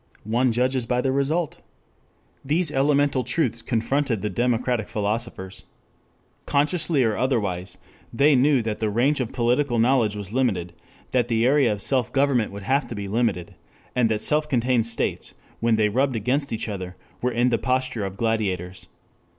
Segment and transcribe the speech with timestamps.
[0.23, 1.63] "one judges by the result..." 3
[2.45, 5.65] These elemental truths confronted the democratic philosophers.
[6.47, 7.77] Consciously or otherwise,
[8.11, 10.73] they knew that the range of political knowledge was limited,
[11.11, 13.53] that the area of self government would have to be limited,
[13.95, 18.03] and that self contained states when they rubbed against each other were in the posture
[18.03, 18.87] of gladiators.